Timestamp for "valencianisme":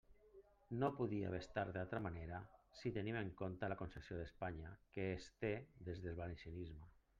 6.25-6.93